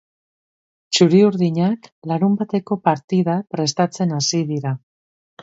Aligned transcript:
Txuri-urdinak 0.95 1.85
larunbateko 2.13 2.79
partida 2.89 3.37
prestatzen 3.57 4.19
hasi 4.19 4.43
dira. 4.55 4.75